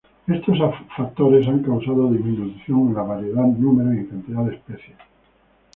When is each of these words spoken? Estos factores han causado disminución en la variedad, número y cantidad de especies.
Estos 0.25 0.57
factores 0.97 1.47
han 1.47 1.61
causado 1.61 2.09
disminución 2.09 2.87
en 2.87 2.95
la 2.95 3.03
variedad, 3.03 3.43
número 3.45 3.93
y 3.93 4.07
cantidad 4.07 4.43
de 4.45 4.55
especies. 4.55 4.97